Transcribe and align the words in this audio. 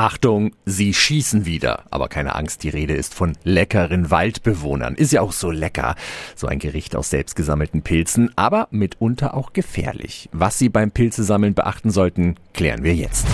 Achtung, 0.00 0.52
sie 0.64 0.94
schießen 0.94 1.44
wieder. 1.44 1.84
Aber 1.90 2.08
keine 2.08 2.34
Angst, 2.34 2.62
die 2.62 2.70
Rede 2.70 2.94
ist 2.94 3.12
von 3.12 3.36
leckeren 3.44 4.10
Waldbewohnern. 4.10 4.94
Ist 4.94 5.12
ja 5.12 5.20
auch 5.20 5.32
so 5.32 5.50
lecker. 5.50 5.94
So 6.34 6.46
ein 6.46 6.58
Gericht 6.58 6.96
aus 6.96 7.10
selbstgesammelten 7.10 7.82
Pilzen, 7.82 8.32
aber 8.34 8.66
mitunter 8.70 9.34
auch 9.34 9.52
gefährlich. 9.52 10.30
Was 10.32 10.58
Sie 10.58 10.70
beim 10.70 10.90
Pilzesammeln 10.90 11.52
beachten 11.52 11.90
sollten, 11.90 12.36
klären 12.54 12.82
wir 12.82 12.94
jetzt. 12.94 13.26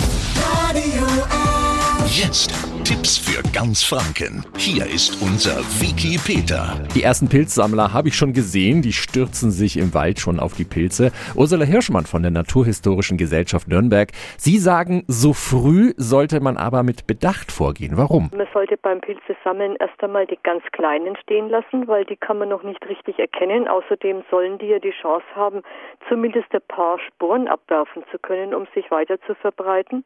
Jetzt 2.09 2.53
Tipps 2.87 3.19
für 3.19 3.43
ganz 3.53 3.83
Franken. 3.83 4.47
Hier 4.57 4.87
ist 4.87 5.21
unser 5.21 5.59
Wiki 5.83 6.19
Peter. 6.23 6.87
Die 6.95 7.03
ersten 7.03 7.29
Pilzsammler 7.29 7.93
habe 7.93 8.07
ich 8.07 8.15
schon 8.15 8.33
gesehen, 8.33 8.81
die 8.81 8.93
stürzen 8.93 9.51
sich 9.51 9.77
im 9.77 9.93
Wald 9.93 10.21
schon 10.21 10.39
auf 10.39 10.55
die 10.55 10.63
Pilze. 10.63 11.11
Ursula 11.35 11.65
Hirschmann 11.65 12.07
von 12.07 12.23
der 12.23 12.31
Naturhistorischen 12.31 13.19
Gesellschaft 13.19 13.67
Nürnberg. 13.67 14.13
Sie 14.39 14.59
sagen, 14.59 15.03
so 15.09 15.33
früh 15.33 15.95
sollte 15.97 16.39
man 16.39 16.57
aber 16.57 16.85
mit 16.85 17.09
Bedacht 17.09 17.51
vorgehen. 17.51 17.97
Warum? 17.97 18.31
Man 18.33 18.47
sollte 18.55 18.77
beim 18.77 19.01
Pilzesammeln 19.01 19.75
erst 19.81 20.01
einmal 20.01 20.25
die 20.25 20.39
ganz 20.45 20.63
kleinen 20.71 21.17
stehen 21.17 21.49
lassen, 21.49 21.89
weil 21.89 22.05
die 22.05 22.15
kann 22.15 22.39
man 22.39 22.51
noch 22.51 22.63
nicht 22.63 22.87
richtig 22.89 23.19
erkennen. 23.19 23.67
Außerdem 23.67 24.23
sollen 24.31 24.59
die 24.59 24.67
ja 24.67 24.79
die 24.79 24.95
Chance 25.03 25.27
haben, 25.35 25.63
zumindest 26.09 26.55
ein 26.55 26.63
paar 26.69 27.01
Sporen 27.01 27.49
abwerfen 27.49 28.05
zu 28.13 28.19
können, 28.21 28.55
um 28.55 28.69
sich 28.77 28.89
weiter 28.93 29.21
zu 29.27 29.35
verbreiten. 29.35 30.05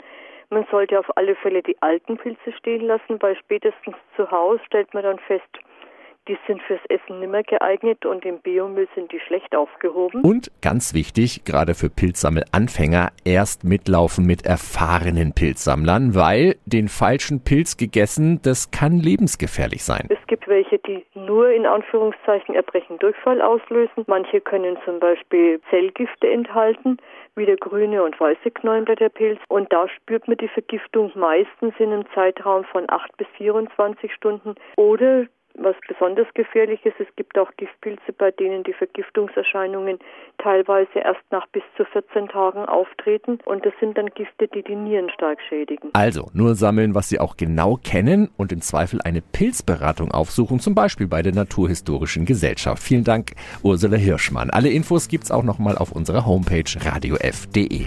Man 0.51 0.67
sollte 0.71 0.99
auf 0.99 1.17
alle 1.17 1.37
Fälle 1.37 1.63
die 1.63 1.81
alten 1.81 2.17
Pilze 2.17 2.53
stehen 2.53 2.87
lassen, 2.87 3.23
weil 3.23 3.37
spätestens 3.37 3.95
zu 4.17 4.31
Hause 4.31 4.61
stellt 4.67 4.93
man 4.95 5.05
dann 5.05 5.19
fest, 5.21 5.49
die 6.30 6.39
sind 6.47 6.62
fürs 6.62 6.80
Essen 6.89 7.19
nimmer 7.19 7.43
geeignet 7.43 8.07
und 8.07 8.25
im 8.25 8.38
Biomüll 8.38 8.87
sind 8.95 9.11
die 9.11 9.19
schlecht 9.19 9.57
aufgehoben. 9.57 10.23
Und 10.23 10.52
ganz 10.62 10.95
wichtig, 10.95 11.45
gerade 11.45 11.75
für 11.75 11.91
Pilzsammelanfänger, 11.91 13.09
erst 13.25 13.65
mitlaufen 13.65 14.27
mit 14.27 14.47
erfahrenen 14.47 15.33
Pilzsammlern, 15.35 16.15
weil 16.15 16.55
den 16.66 16.87
falschen 16.87 17.43
Pilz 17.43 17.77
gegessen, 17.77 18.41
das 18.45 18.71
kann 18.71 19.01
lebensgefährlich 19.01 19.83
sein. 19.83 20.07
Es 20.09 20.24
gibt 20.29 20.46
welche, 20.46 20.79
die 20.79 21.05
nur 21.15 21.51
in 21.51 21.66
Anführungszeichen 21.66 22.55
Erbrechen 22.55 22.99
Durchfall 23.01 23.43
auslösen. 23.43 24.05
Manche 24.07 24.40
können 24.40 24.79
zum 24.85 25.01
Beispiel 25.01 25.60
Zellgifte 25.68 26.30
enthalten, 26.30 26.99
wie 27.35 27.46
der 27.46 27.57
grüne 27.57 28.05
und 28.05 28.18
weiße 28.21 28.52
Knollenblätterpilz. 28.52 29.40
Und 29.49 29.73
da 29.73 29.88
spürt 29.88 30.29
man 30.29 30.37
die 30.37 30.49
Vergiftung 30.49 31.10
meistens 31.16 31.74
in 31.79 31.93
einem 31.93 32.05
Zeitraum 32.15 32.62
von 32.65 32.85
8 32.88 33.16
bis 33.16 33.27
24 33.37 34.15
Stunden 34.15 34.55
oder 34.77 35.27
was 35.54 35.76
besonders 35.87 36.26
gefährlich 36.34 36.84
ist, 36.84 36.98
es 36.98 37.09
gibt 37.16 37.38
auch 37.38 37.51
Giftpilze, 37.56 38.12
bei 38.16 38.30
denen 38.30 38.62
die 38.65 38.73
Vergiftungserscheinungen 38.73 39.98
teilweise 40.38 41.01
erst 41.01 41.20
nach 41.30 41.46
bis 41.48 41.62
zu 41.76 41.84
14 41.84 42.29
Tagen 42.29 42.65
auftreten. 42.65 43.38
Und 43.45 43.65
das 43.66 43.73
sind 43.80 43.98
dann 43.98 44.09
Gifte, 44.10 44.48
die 44.48 44.62
die 44.62 44.76
Nieren 44.76 45.10
stark 45.10 45.38
schädigen. 45.48 45.90
Also 45.93 46.30
nur 46.32 46.54
sammeln, 46.54 46.95
was 46.95 47.09
Sie 47.09 47.21
auch 47.21 47.37
genau 47.37 47.78
kennen 47.82 48.30
und 48.37 48.52
im 48.52 48.60
Zweifel 48.60 49.01
eine 49.02 49.21
Pilzberatung 49.21 50.10
aufsuchen, 50.12 50.60
zum 50.60 50.74
Beispiel 50.74 51.06
bei 51.06 51.23
der 51.23 51.34
Naturhistorischen 51.34 52.24
Gesellschaft. 52.24 52.82
Vielen 52.82 53.04
Dank, 53.04 53.32
Ursula 53.62 53.96
Hirschmann. 53.96 54.51
Alle 54.51 54.71
Infos 54.71 55.09
gibt's 55.09 55.30
auch 55.30 55.43
nochmal 55.43 55.76
auf 55.76 55.93
unserer 55.93 56.26
Homepage 56.26 56.65
radiof.de. 56.84 57.87